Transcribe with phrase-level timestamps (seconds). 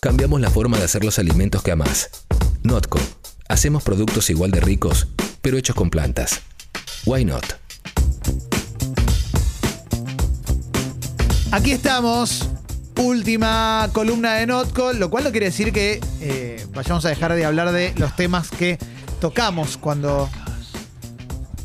[0.00, 2.10] Cambiamos la forma de hacer los alimentos que amás.
[2.62, 3.00] Notco.
[3.48, 5.08] Hacemos productos igual de ricos,
[5.42, 6.40] pero hechos con plantas.
[7.04, 7.44] Why not?
[11.50, 12.48] Aquí estamos.
[12.96, 17.44] Última columna de Notco, lo cual no quiere decir que eh, vayamos a dejar de
[17.44, 18.78] hablar de los temas que
[19.20, 20.30] tocamos cuando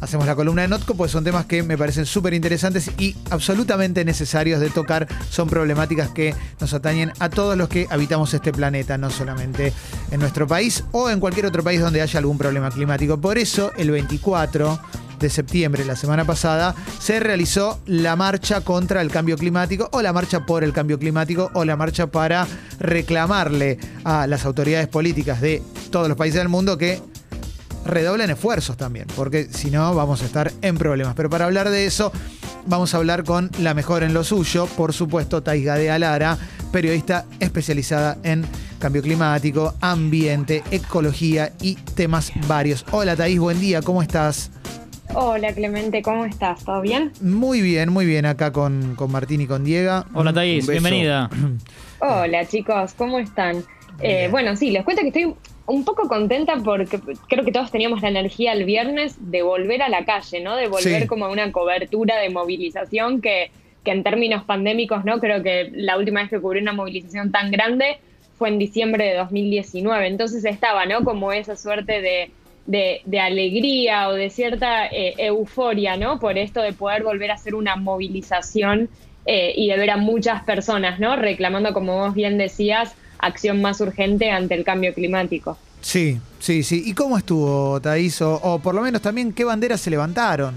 [0.04, 4.04] hacemos la columna de Notco, pues son temas que me parecen súper interesantes y absolutamente
[4.04, 5.07] necesarios de tocar.
[5.29, 9.73] Son problemáticas que nos atañen a todos los que habitamos este planeta, no solamente
[10.11, 13.19] en nuestro país o en cualquier otro país donde haya algún problema climático.
[13.19, 14.79] Por eso, el 24
[15.19, 20.11] de septiembre, la semana pasada, se realizó la marcha contra el cambio climático o la
[20.11, 22.45] marcha por el cambio climático o la marcha para
[22.79, 27.01] reclamarle a las autoridades políticas de todos los países del mundo que
[27.86, 31.15] redoblen esfuerzos también, porque si no vamos a estar en problemas.
[31.15, 32.11] Pero para hablar de eso,
[32.66, 36.38] vamos a hablar con la mejor en lo suyo, por supuesto, Taiga de Alara,
[36.72, 38.45] periodista especializada en
[38.80, 42.86] cambio climático, ambiente, ecología y temas varios.
[42.92, 44.52] Hola Thais, buen día, ¿cómo estás?
[45.16, 46.64] Hola Clemente, ¿cómo estás?
[46.64, 47.11] ¿Todo bien?
[47.22, 50.06] Muy bien, muy bien acá con, con Martín y con Diego.
[50.14, 51.30] Hola Thais, bienvenida.
[52.00, 53.64] Hola chicos, ¿cómo están?
[54.00, 58.02] Eh, bueno, sí, les cuento que estoy un poco contenta porque creo que todos teníamos
[58.02, 60.55] la energía el viernes de volver a la calle, ¿no?
[60.55, 63.52] De volver como a una cobertura de movilización que,
[63.83, 65.20] que en términos pandémicos, ¿no?
[65.20, 68.00] Creo que la última vez que cubrí una movilización tan grande
[68.38, 70.08] fue en diciembre de 2019.
[70.08, 71.03] Entonces estaba, ¿no?
[71.03, 72.31] Como esa suerte de
[72.66, 76.20] de, alegría o de cierta eh, euforia, ¿no?
[76.20, 78.89] Por esto de poder volver a hacer una movilización
[79.25, 81.16] eh, y de ver a muchas personas, ¿no?
[81.16, 82.95] Reclamando, como vos bien decías,
[83.26, 85.58] acción más urgente ante el cambio climático.
[85.82, 86.84] Sí, sí, sí.
[86.86, 88.22] ¿Y cómo estuvo, Thais?
[88.22, 90.56] o por lo menos también, ¿qué banderas se levantaron?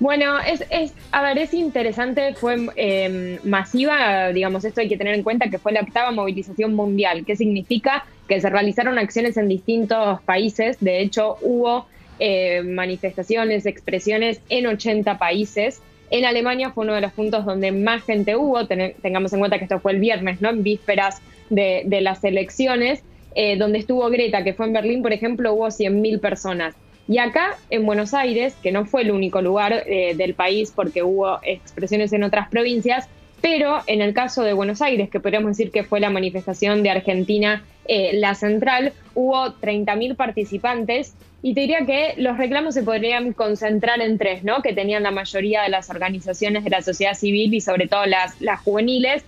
[0.00, 5.14] Bueno, es, es, a ver, es interesante, fue em, masiva, digamos, esto hay que tener
[5.14, 9.48] en cuenta que fue la octava movilización mundial, que significa que se realizaron acciones en
[9.48, 11.86] distintos países, de hecho hubo
[12.20, 15.82] eh, manifestaciones, expresiones en 80 países.
[16.10, 19.64] En Alemania fue uno de los puntos donde más gente hubo, tengamos en cuenta que
[19.64, 20.50] esto fue el viernes, ¿no?
[20.50, 23.02] En vísperas de, las elecciones,
[23.34, 26.74] eh, donde estuvo Greta, que fue en Berlín, por ejemplo, hubo 100.000 personas.
[27.08, 31.02] Y acá en Buenos Aires, que no fue el único lugar eh, del país porque
[31.02, 33.08] hubo expresiones en otras provincias,
[33.40, 36.90] pero en el caso de Buenos Aires, que podríamos decir que fue la manifestación de
[36.90, 43.32] Argentina, eh, la central, hubo 30.000 participantes y te diría que los reclamos se podrían
[43.32, 44.60] concentrar en tres, ¿no?
[44.60, 48.40] Que tenían la mayoría de las organizaciones de la sociedad civil y sobre todo las,
[48.40, 49.24] las juveniles,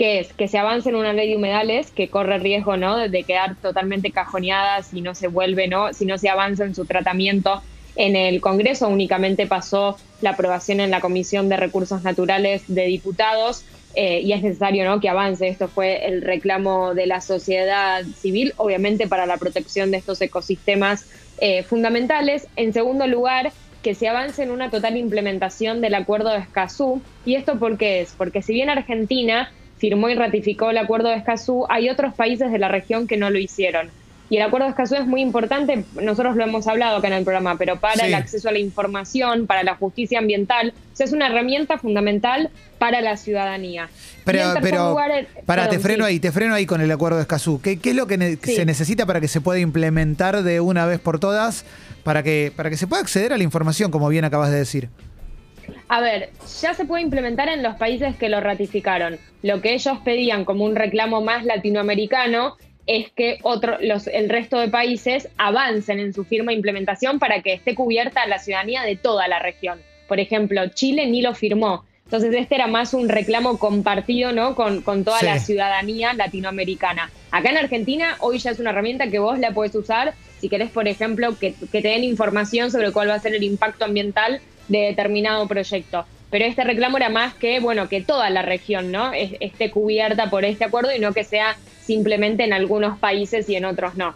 [0.00, 2.96] que es que se avance en una ley de humedales que corre riesgo ¿no?
[2.96, 5.92] de quedar totalmente cajoneada si no se vuelve, ¿no?
[5.92, 7.60] si no se avanza en su tratamiento
[7.96, 8.88] en el Congreso.
[8.88, 13.62] Únicamente pasó la aprobación en la Comisión de Recursos Naturales de Diputados
[13.94, 15.00] eh, y es necesario ¿no?
[15.00, 15.48] que avance.
[15.48, 21.04] Esto fue el reclamo de la sociedad civil, obviamente para la protección de estos ecosistemas
[21.42, 22.46] eh, fundamentales.
[22.56, 27.02] En segundo lugar, que se avance en una total implementación del Acuerdo de Escazú.
[27.26, 28.14] ¿Y esto por qué es?
[28.16, 29.50] Porque si bien Argentina
[29.80, 33.30] firmó y ratificó el acuerdo de Escazú, hay otros países de la región que no
[33.30, 33.88] lo hicieron.
[34.28, 37.24] Y el acuerdo de Escazú es muy importante, nosotros lo hemos hablado acá en el
[37.24, 41.78] programa, pero para el acceso a la información, para la justicia ambiental, es una herramienta
[41.78, 43.88] fundamental para la ciudadanía.
[44.24, 44.96] Pero, pero
[45.46, 47.60] para, te freno ahí, te freno ahí con el acuerdo de Escazú.
[47.60, 51.18] ¿Qué, es lo que se necesita para que se pueda implementar de una vez por
[51.18, 51.64] todas,
[52.04, 54.90] para que, para que se pueda acceder a la información, como bien acabas de decir?
[55.90, 56.30] A ver,
[56.62, 59.18] ya se puede implementar en los países que lo ratificaron.
[59.42, 62.56] Lo que ellos pedían como un reclamo más latinoamericano
[62.86, 67.42] es que otro, los, el resto de países avancen en su firma e implementación para
[67.42, 69.80] que esté cubierta la ciudadanía de toda la región.
[70.06, 71.84] Por ejemplo, Chile ni lo firmó.
[72.04, 74.54] Entonces este era más un reclamo compartido ¿no?
[74.54, 77.10] con, toda la ciudadanía latinoamericana.
[77.32, 80.70] Acá en Argentina hoy ya es una herramienta que vos la puedes usar si querés,
[80.70, 84.40] por ejemplo, que, que te den información sobre cuál va a ser el impacto ambiental
[84.70, 86.06] de determinado proyecto.
[86.30, 89.12] Pero este reclamo era más que, bueno, que toda la región, ¿no?
[89.12, 93.64] esté cubierta por este acuerdo y no que sea simplemente en algunos países y en
[93.64, 94.14] otros no.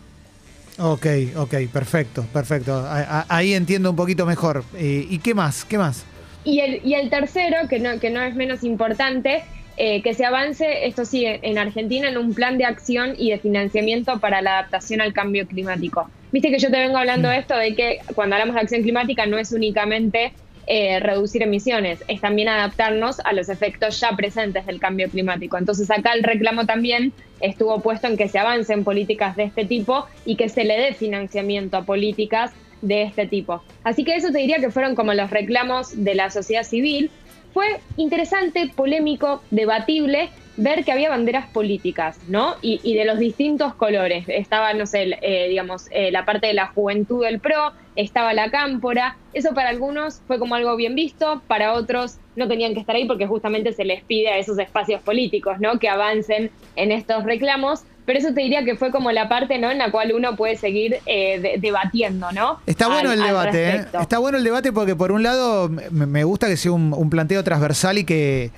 [0.79, 1.07] Ok,
[1.37, 2.85] ok, perfecto, perfecto.
[3.29, 4.65] Ahí entiendo un poquito mejor.
[4.77, 5.65] Eh, ¿Y qué más?
[5.65, 6.05] ¿Qué más?
[6.45, 9.45] Y el, y el tercero, que no, que no es menos importante,
[9.77, 13.39] eh, que se avance, esto sí, en Argentina, en un plan de acción y de
[13.39, 16.09] financiamiento para la adaptación al cambio climático.
[16.31, 19.27] Viste que yo te vengo hablando de esto, de que cuando hablamos de acción climática
[19.27, 20.33] no es únicamente
[20.67, 25.59] eh, reducir emisiones, es también adaptarnos a los efectos ya presentes del cambio climático.
[25.59, 29.65] Entonces acá el reclamo también estuvo puesto en que se avance en políticas de este
[29.65, 33.63] tipo y que se le dé financiamiento a políticas de este tipo.
[33.83, 37.11] Así que eso te diría que fueron como los reclamos de la sociedad civil.
[37.53, 42.55] Fue interesante, polémico, debatible, ver que había banderas políticas, ¿no?
[42.63, 44.25] Y, de los distintos colores.
[44.29, 48.51] Estaba, no sé, eh, digamos, eh, la parte de la juventud del PRO, estaba la
[48.51, 49.17] cámpora.
[49.33, 53.07] Eso para algunos fue como algo bien visto, para otros no tenían que estar ahí
[53.07, 55.79] porque justamente se les pide a esos espacios políticos, ¿no?
[55.79, 57.83] Que avancen en estos reclamos.
[58.07, 59.71] Pero eso te diría que fue como la parte, ¿no?
[59.71, 62.59] En la cual uno puede seguir eh, debatiendo, ¿no?
[62.67, 63.85] Está bueno el debate, ¿eh?
[63.99, 67.97] Está bueno el debate porque por un lado me gusta que sea un planteo transversal
[67.99, 68.51] y que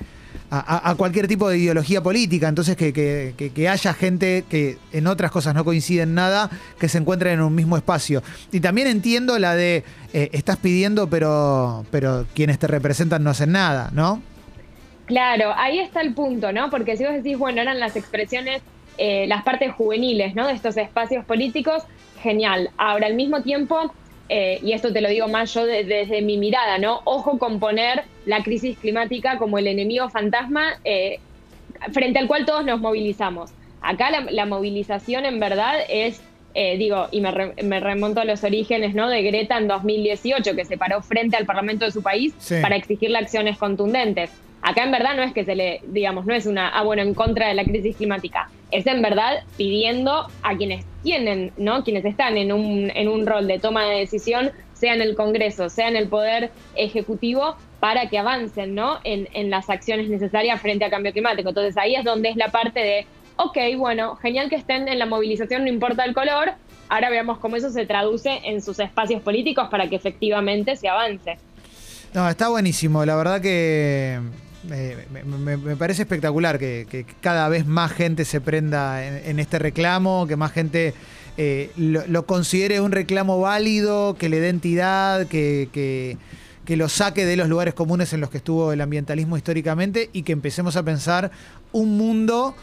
[0.51, 2.49] a, cualquier tipo de ideología política.
[2.49, 7.41] Entonces, que, haya gente que en otras cosas no coinciden nada, que se encuentren en
[7.43, 8.23] un mismo espacio.
[8.53, 13.53] Y también entiendo la de eh, estás pidiendo, pero, pero quienes te representan no hacen
[13.53, 14.23] nada, ¿no?
[15.07, 16.69] Claro, ahí está el punto, ¿no?
[16.71, 18.61] Porque si vos decís, bueno, eran las expresiones,
[18.99, 20.47] eh, las partes juveniles, ¿no?
[20.47, 21.85] De estos espacios políticos,
[22.23, 22.71] genial.
[22.77, 23.93] Ahora, al mismo tiempo,
[24.29, 27.01] eh, y esto te lo digo más yo desde mi mirada, ¿no?
[27.05, 31.21] Ojo con poner la crisis climática como el enemigo fantasma eh,
[31.93, 33.51] frente al cual todos nos movilizamos.
[33.81, 36.21] Acá la, movilización en verdad es,
[36.55, 39.09] eh, digo, y me, remonto a los orígenes ¿no?
[39.09, 43.19] de Greta en 2018, que se paró frente al Parlamento de su país para exigirle
[43.19, 44.31] acciones contundentes.
[44.67, 47.15] Acá en verdad no es que se le, digamos, no es una, ah, bueno, en
[47.15, 48.51] contra de la crisis climática.
[48.73, 51.85] Es en verdad pidiendo a quienes tienen, ¿no?
[51.85, 55.69] Quienes están en un, en un rol de toma de decisión, sea en el Congreso,
[55.69, 58.99] sea en el Poder Ejecutivo, para que avancen, ¿no?
[59.05, 61.51] En, en las acciones necesarias frente al cambio climático.
[61.51, 65.07] Entonces ahí es donde es la parte de, ok, bueno, genial que estén en la
[65.07, 66.55] movilización, no importa el color,
[66.89, 71.39] ahora veamos cómo eso se traduce en sus espacios políticos para que efectivamente se avance.
[72.15, 73.05] No, está buenísimo.
[73.05, 74.19] La verdad que
[74.67, 80.53] me, parece espectacular que, cada vez más gente se prenda en, este reclamo, que más
[80.53, 80.95] gente
[81.37, 87.37] eh, lo, considere un reclamo válido, que le dé entidad, que, que, lo saque de
[87.37, 91.31] los lugares comunes en los que estuvo el ambientalismo históricamente y que empecemos a pensar
[91.73, 92.55] un mundo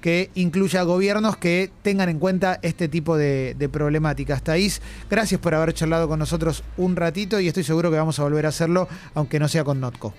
[0.00, 4.42] que incluya gobiernos que tengan en cuenta este tipo de, de, problemáticas.
[4.42, 8.24] Thais, gracias por haber charlado con nosotros un ratito y estoy seguro que vamos a
[8.24, 10.12] volver a hacerlo, aunque no sea con Notco.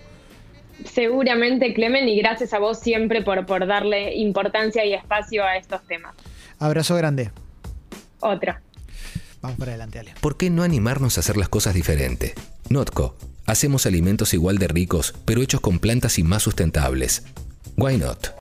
[0.86, 5.84] Seguramente, Clemen, y gracias a vos siempre por, por darle importancia y espacio a estos
[5.88, 6.16] temas.
[6.60, 7.32] Abrazo grande.
[8.20, 8.62] Otra.
[9.42, 10.14] Vamos para adelante, Ale.
[10.22, 12.34] ¿Por qué no animarnos a hacer las cosas diferente?
[12.70, 13.18] Notco.
[13.46, 17.26] Hacemos alimentos igual de ricos, pero hechos con plantas y más sustentables.
[17.76, 18.28] Why not?